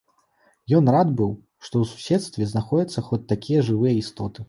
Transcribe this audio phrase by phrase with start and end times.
[0.77, 1.31] Ён рад быў,
[1.67, 4.37] што ў суседстве знаходзяцца хоць такія жывыя істоты.